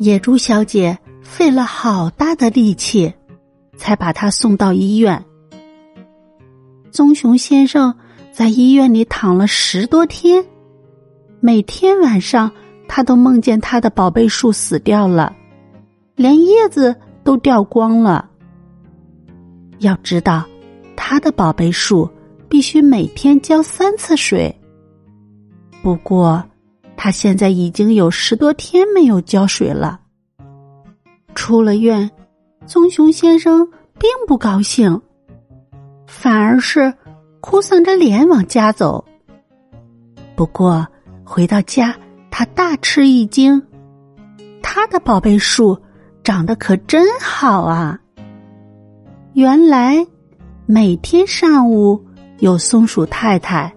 [0.00, 3.12] 野猪小姐费了好大的力气，
[3.76, 5.26] 才把他送到医院。
[6.90, 7.94] 棕熊先生
[8.32, 10.46] 在医院里躺了十多天，
[11.38, 12.50] 每天晚上
[12.88, 15.36] 他都梦见他的宝贝树死掉了，
[16.16, 18.30] 连叶子都掉光了。
[19.80, 20.46] 要知道，
[20.96, 22.08] 他的宝贝树
[22.48, 24.58] 必须每天浇三次水。
[25.82, 26.42] 不过。
[27.02, 30.00] 他现在已经有十多天没有浇水了。
[31.34, 32.10] 出了院，
[32.66, 33.66] 棕熊先生
[33.98, 35.00] 并不高兴，
[36.06, 36.92] 反而是
[37.40, 39.02] 哭丧着脸往家走。
[40.36, 40.86] 不过
[41.24, 41.96] 回到家，
[42.30, 43.62] 他大吃一惊，
[44.62, 45.80] 他的宝贝树
[46.22, 47.98] 长得可真好啊！
[49.32, 50.06] 原来
[50.66, 52.04] 每天上午
[52.40, 53.74] 有松鼠太太，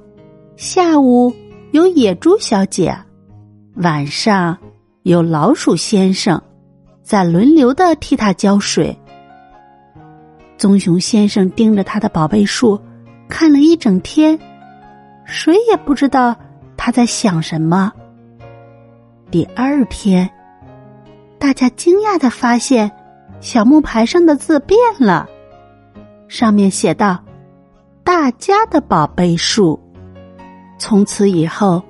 [0.58, 1.34] 下午
[1.72, 2.94] 有野猪小姐。
[3.78, 4.56] 晚上，
[5.02, 6.40] 有老鼠先生
[7.02, 8.96] 在轮流的替他浇水。
[10.58, 12.80] 棕熊先生盯着他的宝贝树
[13.28, 14.38] 看了一整天，
[15.26, 16.36] 谁也不知道
[16.78, 17.92] 他在想什么。
[19.32, 20.30] 第二天，
[21.40, 22.92] 大家惊讶的发现，
[23.40, 25.28] 小木牌上的字变了，
[26.28, 27.24] 上面写道
[28.06, 29.82] ：“大家的宝贝树。”
[30.78, 31.82] 从此以后，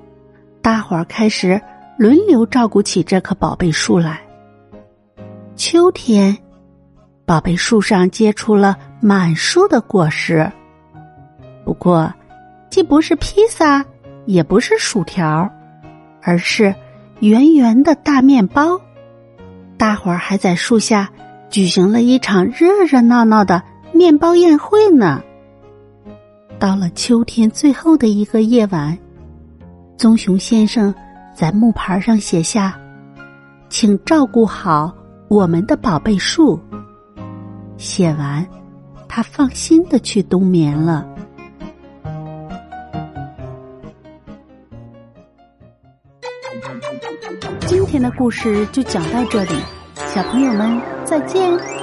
[0.62, 1.60] 大伙儿开始。
[1.96, 4.20] 轮流照顾起这棵宝贝树来。
[5.54, 6.36] 秋天，
[7.24, 10.50] 宝贝树上结出了满树的果实。
[11.64, 12.12] 不过，
[12.68, 13.84] 既不是披萨，
[14.26, 15.48] 也不是薯条，
[16.20, 16.74] 而是
[17.20, 18.80] 圆圆的大面包。
[19.76, 21.08] 大伙儿还在树下
[21.48, 25.22] 举行了一场热热闹闹的面包宴会呢。
[26.58, 28.98] 到了秋天最后的一个夜晚，
[29.96, 30.92] 棕熊先生。
[31.34, 32.78] 在木牌上写下
[33.68, 34.94] ：“请照顾好
[35.28, 36.60] 我们的宝贝树。”
[37.76, 38.46] 写完，
[39.08, 41.04] 他放心的去冬眠了。
[47.66, 49.54] 今天的故事就讲到这里，
[50.06, 51.73] 小朋友们再见。